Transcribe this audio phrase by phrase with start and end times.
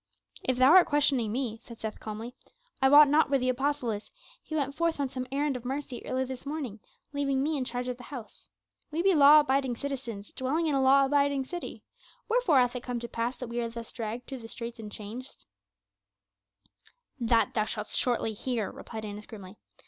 [0.43, 2.33] "If thou art questioning me," said Seth calmly,
[2.81, 4.09] "I wot not where the apostle is;
[4.41, 6.79] he went forth on some errand of mercy early this morning,
[7.13, 8.49] leaving me in charge of the house.
[8.89, 11.83] We be law abiding citizens, dwelling in a law abiding city,
[12.27, 14.89] wherefore hath it come to pass that we are thus dragged through the streets in
[14.89, 15.45] chains?"
[17.19, 19.59] "That shalt thou shortly hear," replied Annas grimly.